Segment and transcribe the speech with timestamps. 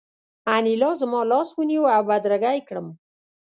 [0.55, 2.87] انیلا زما لاس ونیو او بدرګه یې کړم